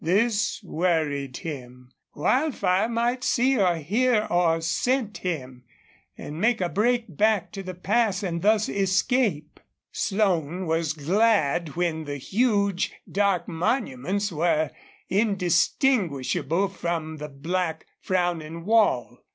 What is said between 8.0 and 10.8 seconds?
and thus escape. Slone